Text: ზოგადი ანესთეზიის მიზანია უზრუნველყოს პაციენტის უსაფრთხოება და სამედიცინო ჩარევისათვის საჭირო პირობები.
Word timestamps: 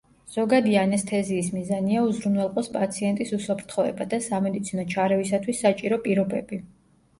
ზოგადი 0.35 0.71
ანესთეზიის 0.83 1.49
მიზანია 1.55 2.01
უზრუნველყოს 2.13 2.71
პაციენტის 2.79 3.35
უსაფრთხოება 3.39 4.09
და 4.15 4.21
სამედიცინო 4.31 4.89
ჩარევისათვის 4.97 5.65
საჭირო 5.69 6.05
პირობები. 6.11 6.63